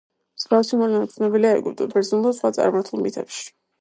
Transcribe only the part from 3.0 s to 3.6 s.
მითებში.